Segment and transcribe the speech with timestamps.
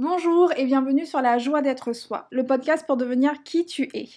[0.00, 4.08] Bonjour et bienvenue sur La joie d'être soi, le podcast pour devenir qui tu es.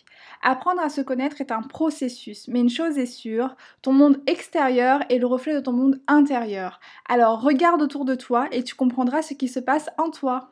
[0.43, 5.01] Apprendre à se connaître est un processus, mais une chose est sûre, ton monde extérieur
[5.09, 6.79] est le reflet de ton monde intérieur.
[7.09, 10.51] Alors regarde autour de toi et tu comprendras ce qui se passe en toi.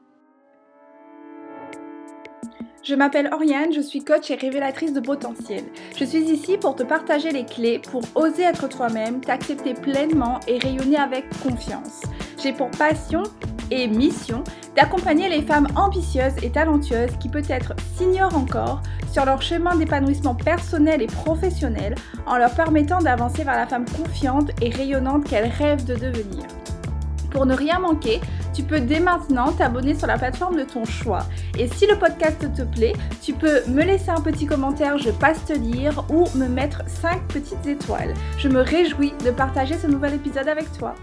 [2.81, 5.63] Je m'appelle Oriane, je suis coach et révélatrice de potentiel.
[5.97, 10.57] Je suis ici pour te partager les clés pour oser être toi-même, t'accepter pleinement et
[10.59, 12.01] rayonner avec confiance.
[12.42, 13.23] J'ai pour passion
[13.69, 14.43] et mission
[14.78, 21.01] d'accompagner les femmes ambitieuses et talentueuses qui peut-être s'ignorent encore sur leur chemin d'épanouissement personnel
[21.01, 25.95] et professionnel en leur permettant d'avancer vers la femme confiante et rayonnante qu'elles rêvent de
[25.95, 26.45] devenir.
[27.31, 28.21] Pour ne rien manquer,
[28.53, 31.25] tu peux dès maintenant t'abonner sur la plateforme de ton choix.
[31.57, 35.45] Et si le podcast te plaît, tu peux me laisser un petit commentaire, je passe
[35.45, 38.13] te lire, ou me mettre 5 petites étoiles.
[38.37, 40.95] Je me réjouis de partager ce nouvel épisode avec toi.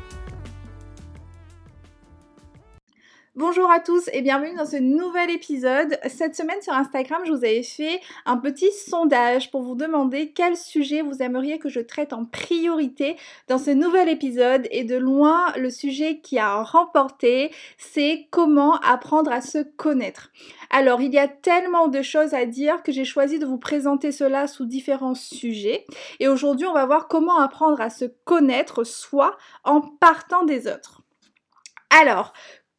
[3.36, 5.98] Bonjour à tous et bienvenue dans ce nouvel épisode.
[6.06, 10.56] Cette semaine sur Instagram, je vous avais fait un petit sondage pour vous demander quel
[10.56, 14.66] sujet vous aimeriez que je traite en priorité dans ce nouvel épisode.
[14.70, 20.32] Et de loin, le sujet qui a remporté, c'est comment apprendre à se connaître.
[20.70, 24.12] Alors, il y a tellement de choses à dire que j'ai choisi de vous présenter
[24.12, 25.84] cela sous différents sujets.
[26.20, 31.02] Et aujourd'hui, on va voir comment apprendre à se connaître soi en partant des autres.
[31.90, 32.32] Alors,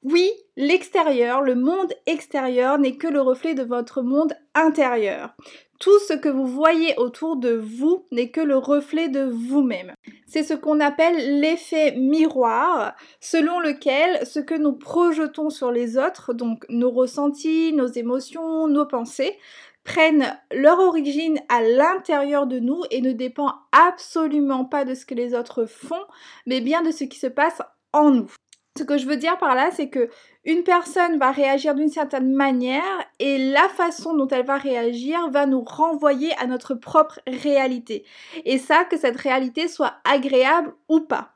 [0.04, 5.36] oui, l'extérieur, le monde extérieur n'est que le reflet de votre monde intérieur.
[5.80, 9.94] Tout ce que vous voyez autour de vous n'est que le reflet de vous-même.
[10.28, 16.34] C'est ce qu'on appelle l'effet miroir, selon lequel ce que nous projetons sur les autres,
[16.34, 19.38] donc nos ressentis, nos émotions, nos pensées,
[19.84, 25.16] prennent leur origine à l'intérieur de nous et ne dépend absolument pas de ce que
[25.16, 26.06] les autres font,
[26.46, 27.62] mais bien de ce qui se passe
[27.94, 28.32] en nous.
[28.78, 30.10] Ce que je veux dire par là, c'est que
[30.46, 32.84] une personne va réagir d'une certaine manière
[33.20, 38.06] et la façon dont elle va réagir va nous renvoyer à notre propre réalité.
[38.46, 41.34] Et ça, que cette réalité soit agréable ou pas.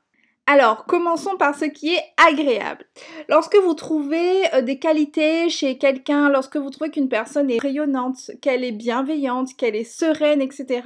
[0.48, 2.86] Alors, commençons par ce qui est agréable.
[3.30, 8.32] Lorsque vous trouvez euh, des qualités chez quelqu'un, lorsque vous trouvez qu'une personne est rayonnante,
[8.42, 10.82] qu'elle est bienveillante, qu'elle est sereine, etc.,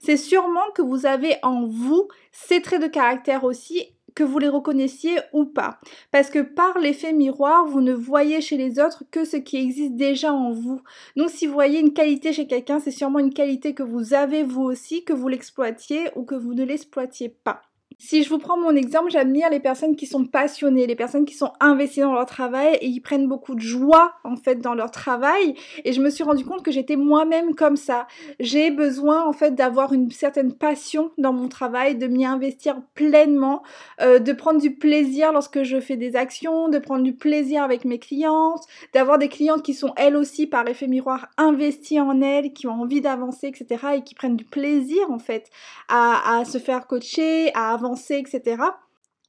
[0.00, 4.48] c'est sûrement que vous avez en vous ces traits de caractère aussi que vous les
[4.48, 5.80] reconnaissiez ou pas.
[6.10, 9.94] Parce que par l'effet miroir, vous ne voyez chez les autres que ce qui existe
[9.94, 10.80] déjà en vous.
[11.16, 14.42] Donc si vous voyez une qualité chez quelqu'un, c'est sûrement une qualité que vous avez
[14.42, 17.69] vous aussi, que vous l'exploitiez ou que vous ne l'exploitiez pas.
[17.98, 21.34] Si je vous prends mon exemple, j'admire les personnes qui sont passionnées, les personnes qui
[21.34, 24.90] sont investies dans leur travail et qui prennent beaucoup de joie en fait dans leur
[24.90, 25.54] travail.
[25.84, 28.06] Et je me suis rendu compte que j'étais moi-même comme ça.
[28.38, 33.62] J'ai besoin en fait d'avoir une certaine passion dans mon travail, de m'y investir pleinement,
[34.00, 37.84] euh, de prendre du plaisir lorsque je fais des actions, de prendre du plaisir avec
[37.84, 38.62] mes clientes,
[38.94, 42.80] d'avoir des clientes qui sont elles aussi par effet miroir investies en elles, qui ont
[42.80, 43.86] envie d'avancer, etc.
[43.96, 45.50] et qui prennent du plaisir en fait
[45.88, 48.62] à, à se faire coacher, à avancer etc.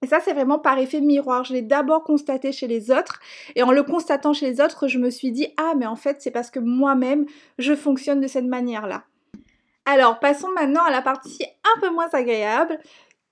[0.04, 1.44] Et ça, c'est vraiment par effet miroir.
[1.44, 3.20] Je l'ai d'abord constaté chez les autres.
[3.56, 6.22] Et en le constatant chez les autres, je me suis dit, ah, mais en fait,
[6.22, 7.26] c'est parce que moi-même,
[7.60, 9.04] je fonctionne de cette manière-là.
[9.86, 11.46] Alors, passons maintenant à la partie
[11.76, 12.80] un peu moins agréable.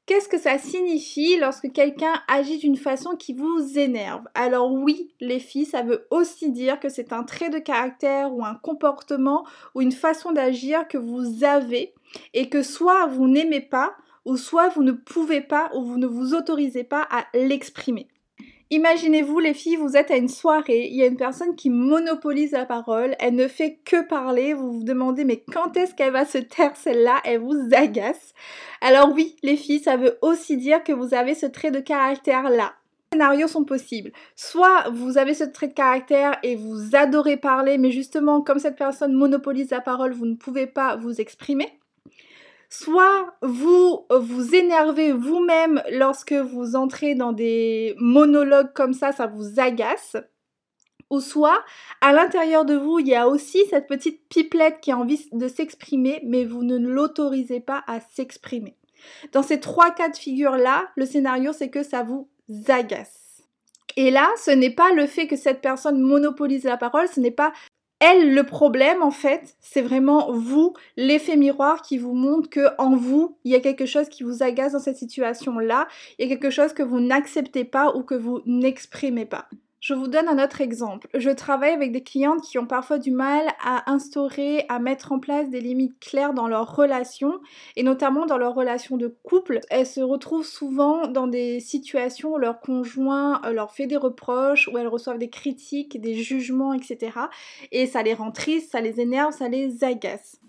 [0.06, 4.24] Qu'est-ce que ça signifie lorsque quelqu'un agit d'une façon qui vous énerve?
[4.34, 8.44] Alors oui, les filles, ça veut aussi dire que c'est un trait de caractère ou
[8.44, 11.94] un comportement ou une façon d'agir que vous avez
[12.34, 16.08] et que soit vous n'aimez pas, ou soit vous ne pouvez pas ou vous ne
[16.08, 18.08] vous autorisez pas à l'exprimer.
[18.72, 22.52] Imaginez-vous les filles, vous êtes à une soirée, il y a une personne qui monopolise
[22.52, 26.24] la parole, elle ne fait que parler, vous vous demandez mais quand est-ce qu'elle va
[26.24, 28.36] se taire celle-là, elle vous agace.
[28.82, 32.74] Alors oui, les filles, ça veut aussi dire que vous avez ce trait de caractère-là.
[33.12, 34.12] Scénarios sont possibles.
[34.36, 38.78] Soit vous avez ce trait de caractère et vous adorez parler, mais justement comme cette
[38.78, 41.80] personne monopolise la parole, vous ne pouvez pas vous exprimer
[42.70, 49.60] soit vous vous énervez vous-même lorsque vous entrez dans des monologues comme ça, ça vous
[49.60, 50.16] agace.
[51.10, 51.64] Ou soit,
[52.02, 55.48] à l'intérieur de vous, il y a aussi cette petite pipelette qui a envie de
[55.48, 58.76] s'exprimer, mais vous ne l'autorisez pas à s'exprimer.
[59.32, 62.30] Dans ces trois cas de figure-là, le scénario, c'est que ça vous
[62.68, 63.44] agace.
[63.96, 67.32] Et là, ce n'est pas le fait que cette personne monopolise la parole, ce n'est
[67.32, 67.54] pas
[68.00, 72.96] elle, le problème, en fait, c'est vraiment vous, l'effet miroir qui vous montre que en
[72.96, 75.88] vous, il y a quelque chose qui vous agace dans cette situation-là,
[76.18, 79.50] il y a quelque chose que vous n'acceptez pas ou que vous n'exprimez pas.
[79.80, 81.08] Je vous donne un autre exemple.
[81.14, 85.20] Je travaille avec des clientes qui ont parfois du mal à instaurer, à mettre en
[85.20, 87.40] place des limites claires dans leurs relations
[87.78, 89.62] et notamment dans leurs relations de couple.
[89.70, 94.68] Elles se retrouvent souvent dans des situations où leur conjoint euh, leur fait des reproches,
[94.68, 97.12] où elles reçoivent des critiques, des jugements, etc.
[97.72, 100.42] Et ça les rend tristes, ça les énerve, ça les agace.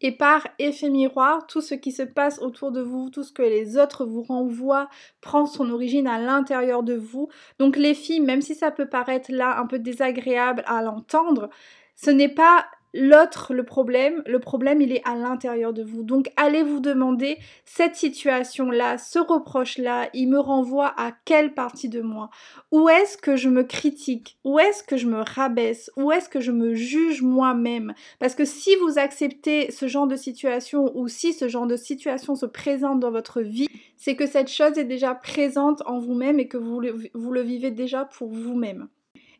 [0.00, 3.42] Et par effet miroir, tout ce qui se passe autour de vous, tout ce que
[3.42, 4.88] les autres vous renvoient,
[5.20, 7.28] prend son origine à l'intérieur de vous.
[7.58, 11.48] Donc les filles, même si ça peut paraître là un peu désagréable à l'entendre,
[11.94, 12.66] ce n'est pas
[12.96, 16.02] l'autre le problème, le problème il est à l'intérieur de vous.
[16.02, 22.00] Donc allez vous demander cette situation-là, ce reproche-là, il me renvoie à quelle partie de
[22.00, 22.30] moi?
[22.72, 24.38] Où est-ce que je me critique?
[24.44, 25.90] Où est-ce que je me rabaisse?
[25.96, 27.94] Où est-ce que je me juge moi-même?
[28.18, 32.34] Parce que si vous acceptez ce genre de situation ou si ce genre de situation
[32.34, 36.48] se présente dans votre vie, c'est que cette chose est déjà présente en vous-même et
[36.48, 36.80] que vous
[37.14, 38.88] vous le vivez déjà pour vous-même.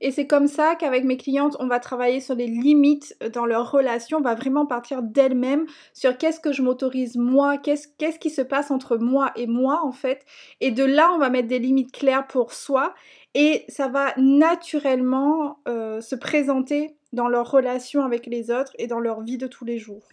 [0.01, 3.71] Et c'est comme ça qu'avec mes clientes, on va travailler sur les limites dans leur
[3.71, 8.31] relation, on va vraiment partir d'elles-mêmes sur qu'est-ce que je m'autorise moi, qu'est-ce, qu'est-ce qui
[8.31, 10.25] se passe entre moi et moi en fait.
[10.61, 12.95] Et de là, on va mettre des limites claires pour soi
[13.35, 19.01] et ça va naturellement euh, se présenter dans leur relation avec les autres et dans
[19.01, 20.09] leur vie de tous les jours.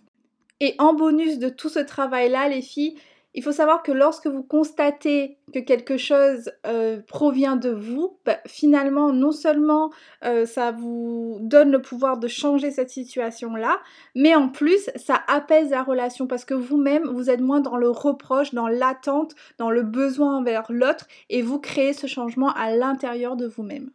[0.60, 2.96] Et en bonus de tout ce travail-là, les filles,
[3.34, 8.38] il faut savoir que lorsque vous constatez que quelque chose euh, provient de vous, bah,
[8.46, 9.92] finalement, non seulement
[10.24, 13.80] euh, ça vous donne le pouvoir de changer cette situation-là,
[14.16, 17.90] mais en plus, ça apaise la relation parce que vous-même, vous êtes moins dans le
[17.90, 23.36] reproche, dans l'attente, dans le besoin envers l'autre, et vous créez ce changement à l'intérieur
[23.36, 23.90] de vous-même.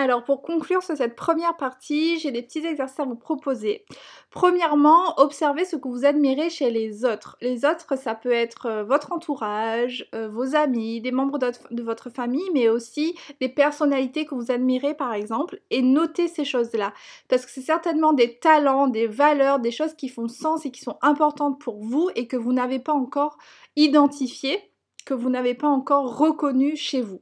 [0.00, 3.84] Alors pour conclure sur cette première partie, j'ai des petits exercices à vous proposer.
[4.30, 7.36] Premièrement, observez ce que vous admirez chez les autres.
[7.40, 12.10] Les autres, ça peut être euh, votre entourage, euh, vos amis, des membres de votre
[12.10, 16.94] famille, mais aussi des personnalités que vous admirez par exemple, et notez ces choses-là.
[17.28, 20.80] Parce que c'est certainement des talents, des valeurs, des choses qui font sens et qui
[20.80, 23.36] sont importantes pour vous et que vous n'avez pas encore
[23.74, 24.70] identifiées,
[25.04, 27.20] que vous n'avez pas encore reconnues chez vous.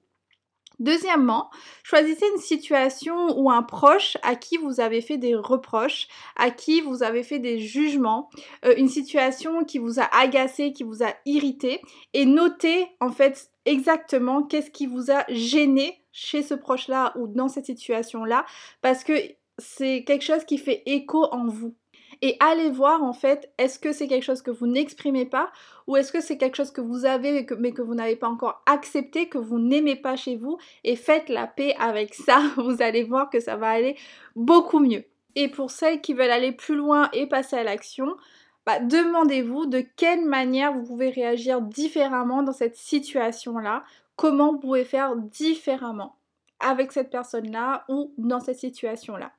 [0.78, 1.50] Deuxièmement,
[1.82, 6.06] choisissez une situation ou un proche à qui vous avez fait des reproches,
[6.37, 8.28] à qui vous avez fait des jugements,
[8.64, 11.81] euh, une situation qui vous a agacé, qui vous a irrité,
[12.12, 17.49] et notez en fait exactement qu'est-ce qui vous a gêné chez ce proche-là ou dans
[17.49, 18.44] cette situation-là,
[18.82, 19.14] parce que
[19.58, 21.75] c'est quelque chose qui fait écho en vous
[22.23, 25.51] et allez voir en fait est-ce que c'est quelque chose que vous n'exprimez pas
[25.87, 28.63] ou est-ce que c'est quelque chose que vous avez mais que, vous n'avez pas encore
[28.67, 33.05] accepté, que vous n'aimez pas chez vous et faites la paix avec ça, vous allez
[33.05, 33.97] voir que ça va aller
[34.35, 35.05] beaucoup mieux.
[35.35, 38.17] Et pour celles qui veulent aller plus loin et passer à l'action,
[38.65, 43.85] bah, demandez-vous de quelle manière vous pouvez réagir différemment dans cette situation-là,
[44.17, 46.17] comment vous pouvez faire différemment
[46.59, 49.33] avec cette personne-là ou dans cette situation-là.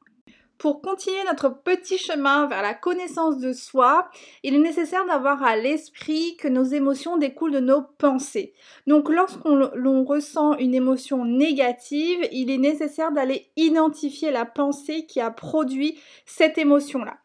[0.57, 4.09] Pour continuer notre petit chemin vers la connaissance de soi,
[4.42, 8.54] il est nécessaire d'avoir à l'esprit que nos émotions découlent de nos pensées.
[8.88, 15.30] Donc lorsqu'on ressent une émotion négative, il est nécessaire d'aller identifier la pensée qui a
[15.30, 17.18] produit cette émotion-là.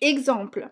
[0.00, 0.70] Exemple,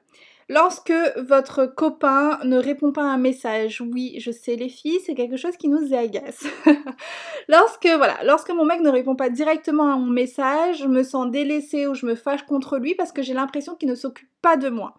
[0.48, 5.16] Lorsque votre copain ne répond pas à un message, oui, je sais les filles, c'est
[5.16, 6.46] quelque chose qui nous agace.
[7.48, 11.32] lorsque voilà, lorsque mon mec ne répond pas directement à mon message, je me sens
[11.32, 14.56] délaissée ou je me fâche contre lui parce que j'ai l'impression qu'il ne s'occupe pas
[14.56, 14.94] de moi.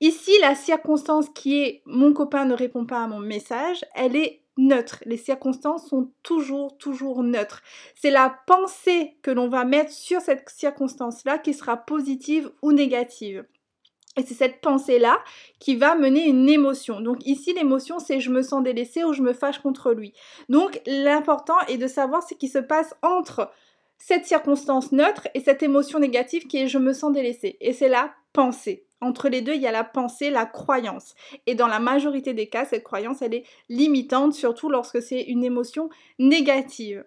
[0.00, 4.42] Ici, la circonstance qui est mon copain ne répond pas à mon message, elle est
[4.58, 5.02] neutre.
[5.06, 7.62] Les circonstances sont toujours, toujours neutres.
[7.96, 13.44] C'est la pensée que l'on va mettre sur cette circonstance-là qui sera positive ou négative.
[14.16, 15.18] Et c'est cette pensée-là
[15.58, 17.00] qui va mener une émotion.
[17.00, 20.12] Donc ici, l'émotion, c'est je me sens délaissée ou je me fâche contre lui.
[20.48, 23.50] Donc l'important est de savoir ce qui se passe entre
[23.98, 27.56] cette circonstance neutre et cette émotion négative qui est je me sens délaissée.
[27.60, 28.86] Et c'est la pensée.
[29.00, 31.14] Entre les deux, il y a la pensée, la croyance.
[31.46, 35.44] Et dans la majorité des cas, cette croyance, elle est limitante, surtout lorsque c'est une
[35.44, 37.04] émotion négative.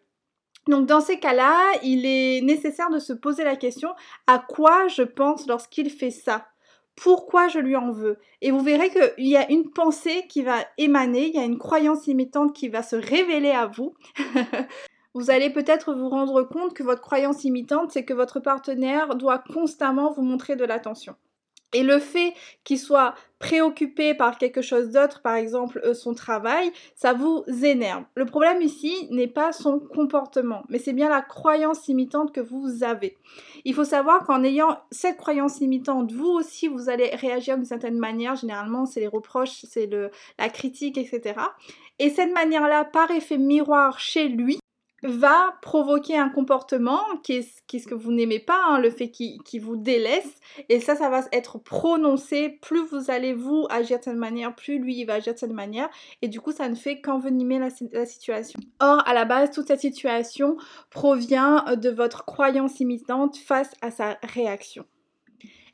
[0.67, 3.93] Donc dans ces cas-là, il est nécessaire de se poser la question
[4.27, 6.45] à quoi je pense lorsqu'il fait ça?
[6.97, 8.17] Pourquoi je lui en veux.
[8.41, 11.59] Et vous verrez qu'il y a une pensée qui va émaner, il y a une
[11.59, 13.93] croyance limitante qui va se révéler à vous.
[15.13, 19.39] vous allez peut-être vous rendre compte que votre croyance limitante, c'est que votre partenaire doit
[19.39, 21.15] constamment vous montrer de l'attention.
[21.74, 22.33] Et le fait
[22.63, 28.03] qu'il soit préoccupé par quelque chose d'autre, par exemple euh, son travail, ça vous énerve.
[28.15, 32.83] Le problème ici n'est pas son comportement, mais c'est bien la croyance limitante que vous
[32.83, 33.17] avez.
[33.65, 38.00] Il faut savoir qu'en ayant cette croyance limitante, vous aussi, vous allez réagir d'une certaine
[38.00, 38.36] manière.
[38.36, 39.89] Généralement, c'est les reproches, c'est
[40.39, 41.36] la critique, etc.
[42.00, 44.59] Et cette manière-là, par effet miroir chez lui,
[45.03, 49.61] va provoquer un comportement qui est, ce que vous n'aimez pas, hein, le fait qu'il
[49.61, 50.39] vous délaisse.
[50.69, 52.57] Et ça, ça va être prononcé.
[52.61, 55.53] Plus vous allez vous agir de cette manière, plus lui, il va agir de cette
[55.53, 55.89] manière.
[56.21, 58.59] Et du coup, ça ne fait qu'envenimer la, la situation.
[58.79, 60.57] Or, à la base, toute cette situation
[60.89, 64.85] provient de votre croyance imitante face à sa réaction.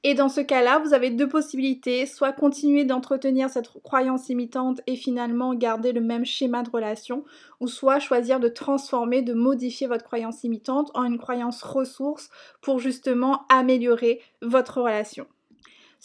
[0.06, 4.98] Et dans ce cas-là, vous avez deux possibilités, soit continuer d'entretenir cette croyance imitante et
[4.98, 7.24] finalement garder le même schéma de relation,
[7.62, 12.30] ou soit choisir de transformer, de modifier votre croyance imitante en une croyance ressource
[12.62, 15.26] pour justement améliorer votre relation.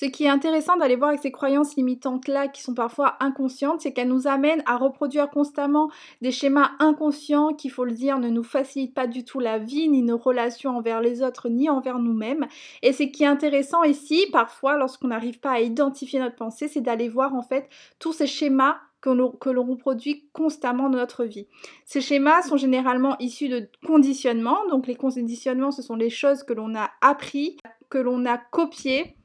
[0.00, 3.92] Ce qui est intéressant d'aller voir avec ces croyances limitantes-là, qui sont parfois inconscientes, c'est
[3.92, 5.90] qu'elles nous amènent à reproduire constamment
[6.22, 9.88] des schémas inconscients qui, faut le dire, ne nous facilitent pas du tout la vie,
[9.88, 12.46] ni nos relations envers les autres, ni envers nous-mêmes.
[12.82, 16.80] Et ce qui est intéressant ici, parfois, lorsqu'on n'arrive pas à identifier notre pensée, c'est
[16.80, 21.48] d'aller voir en fait tous ces schémas que l'on reproduit constamment dans notre vie.
[21.84, 24.64] Ces schémas sont généralement issus de conditionnements.
[24.70, 27.56] Donc les conditionnements, ce sont les choses que l'on a appris,
[27.90, 29.16] que l'on a copiées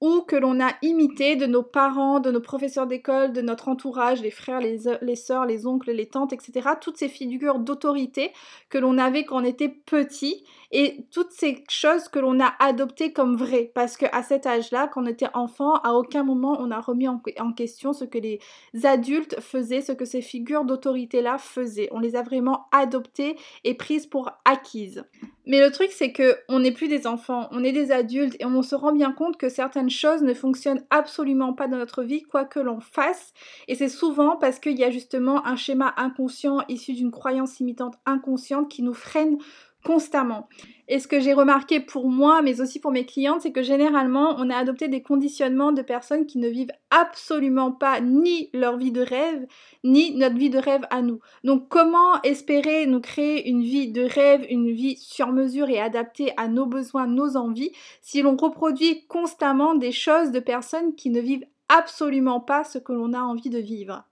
[0.00, 4.22] ou que l'on a imité de nos parents, de nos professeurs d'école, de notre entourage,
[4.22, 6.70] les frères, les, les sœurs, les oncles, les tantes, etc.
[6.80, 8.32] Toutes ces figures d'autorité
[8.70, 13.12] que l'on avait quand on était petit et toutes ces choses que l'on a adoptées
[13.12, 13.70] comme vraies.
[13.74, 17.20] Parce qu'à cet âge-là, quand on était enfant, à aucun moment on a remis en,
[17.38, 18.40] en question ce que les
[18.84, 21.88] adultes faisaient, ce que ces figures d'autorité-là faisaient.
[21.90, 25.04] On les a vraiment adoptées et prises pour acquises.
[25.46, 28.44] Mais le truc, c'est que on n'est plus des enfants, on est des adultes et
[28.44, 32.22] on se rend bien compte que certaines choses ne fonctionnent absolument pas dans notre vie,
[32.22, 33.32] quoi que l'on fasse.
[33.68, 37.96] Et c'est souvent parce qu'il y a justement un schéma inconscient issu d'une croyance imitante
[38.06, 39.38] inconsciente qui nous freine
[39.84, 40.48] constamment.
[40.88, 44.34] Et ce que j'ai remarqué pour moi, mais aussi pour mes clientes, c'est que généralement,
[44.38, 48.90] on a adopté des conditionnements de personnes qui ne vivent absolument pas ni leur vie
[48.90, 49.46] de rêve,
[49.84, 51.20] ni notre vie de rêve à nous.
[51.44, 56.32] Donc comment espérer nous créer une vie de rêve, une vie sur mesure et adaptée
[56.36, 57.70] à nos besoins, nos envies,
[58.02, 62.92] si l'on reproduit constamment des choses de personnes qui ne vivent absolument pas ce que
[62.92, 64.04] l'on a envie de vivre?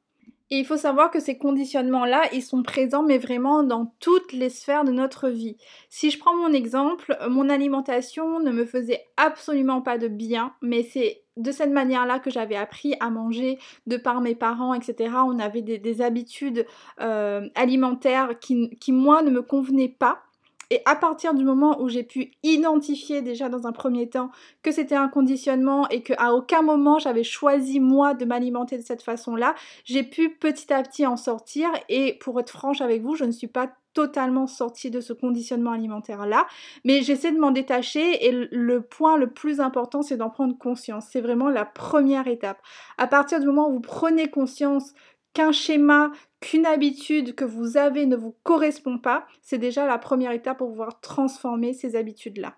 [0.51, 4.49] Et il faut savoir que ces conditionnements-là, ils sont présents, mais vraiment dans toutes les
[4.49, 5.57] sphères de notre vie.
[5.91, 10.83] Si je prends mon exemple, mon alimentation ne me faisait absolument pas de bien, mais
[10.83, 15.15] c'est de cette manière-là que j'avais appris à manger de par mes parents, etc.
[15.25, 16.67] On avait des, habitudes
[17.01, 20.23] euh, alimentaires qui, qui, moi, ne me convenaient pas.
[20.71, 24.31] Et à partir du moment où j'ai pu identifier déjà dans un premier temps
[24.63, 29.03] que c'était un conditionnement et qu'à aucun moment j'avais choisi moi de m'alimenter de cette
[29.03, 31.71] façon-là, j'ai pu petit à petit en sortir.
[31.89, 35.73] Et pour être franche avec vous, je ne suis pas totalement sortie de ce conditionnement
[35.73, 36.47] alimentaire-là,
[36.85, 41.07] mais j'essaie de m'en détacher et le point le plus important, c'est d'en prendre conscience.
[41.11, 42.61] C'est vraiment la première étape.
[42.97, 44.93] À partir du moment où vous prenez conscience
[45.35, 50.33] qu'un schéma, qu'une habitude que vous avez ne vous correspond pas, c'est déjà la première
[50.33, 52.57] étape pour pouvoir transformer ces habitudes-là.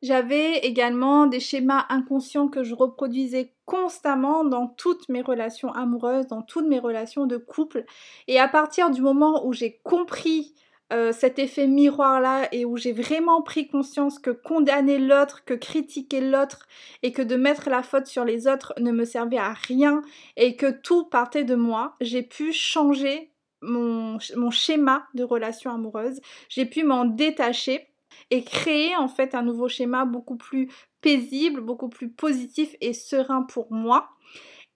[0.00, 6.42] J'avais également des schémas inconscients que je reproduisais constamment dans toutes mes relations amoureuses, dans
[6.42, 7.84] toutes mes relations de couple.
[8.28, 10.54] Et à partir du moment où j'ai compris
[10.92, 16.20] euh, cet effet miroir-là et où j'ai vraiment pris conscience que condamner l'autre, que critiquer
[16.20, 16.66] l'autre
[17.02, 20.02] et que de mettre la faute sur les autres ne me servait à rien
[20.36, 23.30] et que tout partait de moi, j'ai pu changer
[23.60, 27.88] mon, mon schéma de relation amoureuse, j'ai pu m'en détacher
[28.30, 30.68] et créer en fait un nouveau schéma beaucoup plus
[31.00, 34.08] paisible, beaucoup plus positif et serein pour moi.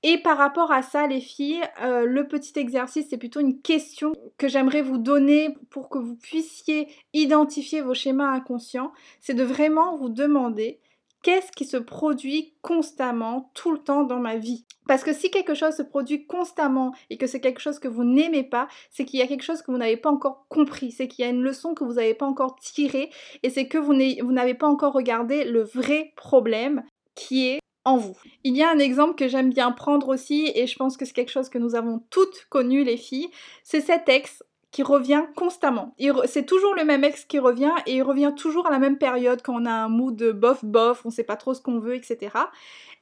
[0.05, 4.13] Et par rapport à ça, les filles, euh, le petit exercice, c'est plutôt une question
[4.37, 8.93] que j'aimerais vous donner pour que vous puissiez identifier vos schémas inconscients.
[9.21, 10.81] C'est de vraiment vous demander
[11.23, 14.65] qu'est-ce qui se produit constamment, tout le temps dans ma vie?
[14.89, 18.03] Parce que si quelque chose se produit constamment et que c'est quelque chose que vous
[18.03, 21.07] n'aimez pas, c'est qu'il y a quelque chose que vous n'avez pas encore compris, c'est
[21.07, 23.11] qu'il y a une leçon que vous n'avez pas encore tirée
[23.45, 26.83] et c'est que vous n'avez pas encore regardé le vrai problème
[27.15, 28.17] qui est en vous.
[28.45, 31.13] Il y a un exemple que j'aime bien prendre aussi, et je pense que c'est
[31.13, 33.31] quelque chose que nous avons toutes connu les filles,
[33.63, 35.95] c'est cet ex qui revient constamment.
[36.25, 39.43] C'est toujours le même ex qui revient et il revient toujours à la même période
[39.43, 41.95] quand on a un mood de bof bof, on sait pas trop ce qu'on veut,
[41.95, 42.31] etc.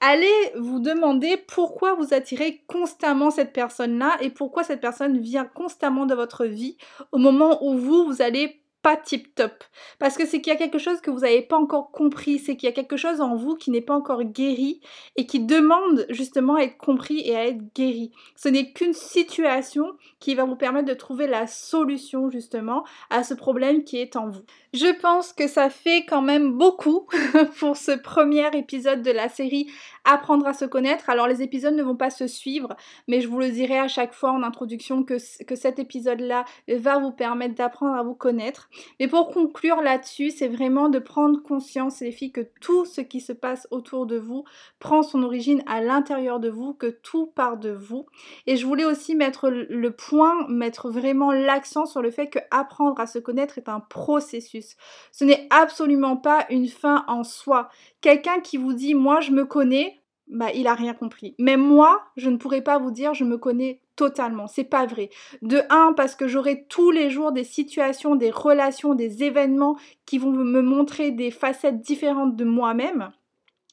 [0.01, 6.07] Allez vous demander pourquoi vous attirez constamment cette personne-là et pourquoi cette personne vient constamment
[6.07, 6.77] de votre vie
[7.13, 9.53] au moment où vous, vous allez pas tip top.
[9.99, 12.57] Parce que c'est qu'il y a quelque chose que vous n'avez pas encore compris, c'est
[12.57, 14.81] qu'il y a quelque chose en vous qui n'est pas encore guéri
[15.17, 18.11] et qui demande justement à être compris et à être guéri.
[18.37, 23.35] Ce n'est qu'une situation qui va vous permettre de trouver la solution justement à ce
[23.35, 24.45] problème qui est en vous.
[24.73, 27.07] Je pense que ça fait quand même beaucoup
[27.59, 29.71] pour ce premier épisode de la série
[30.05, 31.11] apprendre à se connaître.
[31.11, 32.77] Alors les épisodes ne vont pas se suivre,
[33.09, 36.99] mais je vous le dirai à chaque fois en introduction que, que cet épisode-là va
[36.99, 38.71] vous permettre d'apprendre à vous connaître.
[38.99, 43.21] Mais pour conclure là-dessus, c'est vraiment de prendre conscience, les filles, que tout ce qui
[43.21, 44.45] se passe autour de vous
[44.79, 48.07] prend son origine à l'intérieur de vous, que tout part de vous.
[48.47, 53.01] Et je voulais aussi mettre le point, mettre vraiment l'accent sur le fait que apprendre
[53.01, 54.77] à se connaître est un processus.
[55.13, 57.69] Ce n'est absolument pas une fin en soi.
[58.01, 60.00] Quelqu'un qui vous dit moi je me connais,
[60.31, 61.35] bah il a rien compris.
[61.39, 65.11] Mais moi, je ne pourrais pas vous dire je me connais totalement, c'est pas vrai.
[65.43, 70.19] De un parce que j'aurai tous les jours des situations, des relations, des événements qui
[70.19, 73.11] vont me montrer des facettes différentes de moi-même.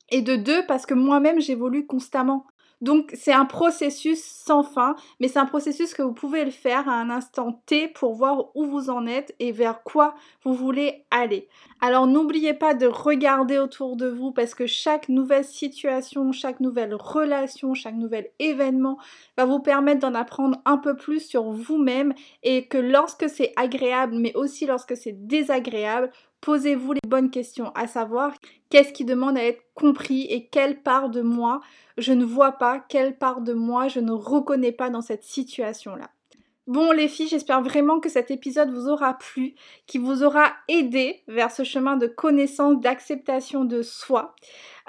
[0.09, 2.45] Et de deux parce que moi-même j'évolue constamment.
[2.81, 6.87] Donc c'est un processus sans fin, mais c'est un processus que vous pouvez le faire
[6.87, 11.05] à un instant T pour voir où vous en êtes et vers quoi vous voulez
[11.09, 11.47] aller.
[11.81, 16.93] Alors n'oubliez pas de regarder autour de vous parce que chaque nouvelle situation, chaque nouvelle
[16.93, 18.97] relation, chaque nouvel événement
[19.37, 24.15] va vous permettre d'en apprendre un peu plus sur vous-même et que lorsque c'est agréable
[24.17, 28.33] mais aussi lorsque c'est désagréable, posez-vous les bonnes questions, à savoir
[28.69, 31.61] qu'est-ce qui demande à être compris et quelle part de moi
[31.97, 36.09] je ne vois pas, quelle part de moi je ne reconnais pas dans cette situation-là.
[36.67, 41.23] Bon les filles, j'espère vraiment que cet épisode vous aura plu, qui vous aura aidé
[41.29, 44.35] vers ce chemin de connaissance, d'acceptation de soi.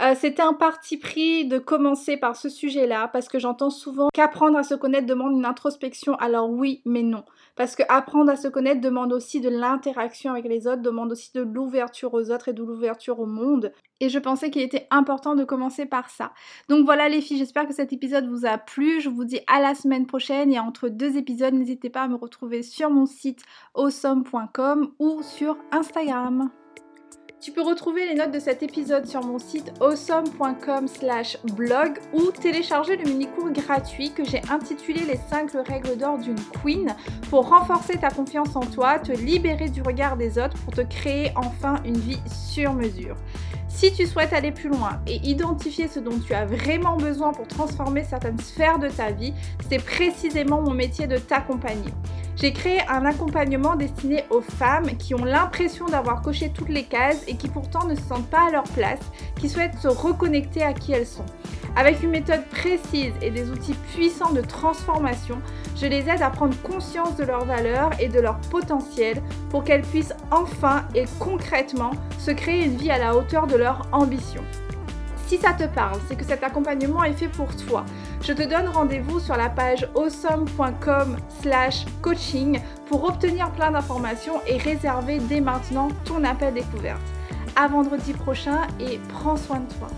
[0.00, 4.56] Euh, c'était un parti pris de commencer par ce sujet-là parce que j'entends souvent qu'apprendre
[4.56, 6.14] à se connaître demande une introspection.
[6.16, 7.24] Alors oui, mais non.
[7.56, 11.32] Parce que apprendre à se connaître demande aussi de l'interaction avec les autres, demande aussi
[11.34, 13.72] de l'ouverture aux autres et de l'ouverture au monde.
[13.98, 16.32] Et je pensais qu'il était important de commencer par ça.
[16.68, 19.00] Donc voilà les filles, j'espère que cet épisode vous a plu.
[19.00, 22.14] Je vous dis à la semaine prochaine et entre deux épisodes, n'hésitez pas à me
[22.14, 23.42] retrouver sur mon site
[23.74, 26.50] awesome.com ou sur Instagram.
[27.40, 32.32] Tu peux retrouver les notes de cet épisode sur mon site awesome.com slash blog ou
[32.32, 36.96] télécharger le mini-cours gratuit que j'ai intitulé Les 5 règles d'or d'une queen
[37.30, 41.30] pour renforcer ta confiance en toi, te libérer du regard des autres pour te créer
[41.36, 43.14] enfin une vie sur mesure.
[43.68, 47.46] Si tu souhaites aller plus loin et identifier ce dont tu as vraiment besoin pour
[47.46, 49.34] transformer certaines sphères de ta vie,
[49.68, 51.92] c'est précisément mon métier de t'accompagner.
[52.36, 57.24] J'ai créé un accompagnement destiné aux femmes qui ont l'impression d'avoir coché toutes les cases
[57.26, 59.00] et qui pourtant ne se sentent pas à leur place,
[59.38, 61.26] qui souhaitent se reconnecter à qui elles sont.
[61.76, 65.38] Avec une méthode précise et des outils puissants de transformation,
[65.76, 69.82] je les aide à prendre conscience de leurs valeurs et de leur potentiel pour qu'elles
[69.82, 74.42] puissent enfin et concrètement se créer une vie à la hauteur de leur ambition.
[75.28, 77.84] Si ça te parle, c'est que cet accompagnement est fait pour toi.
[78.22, 84.56] Je te donne rendez-vous sur la page awesome.com slash coaching pour obtenir plein d'informations et
[84.56, 87.02] réserver dès maintenant ton appel découverte.
[87.56, 89.88] À vendredi prochain et prends soin de toi.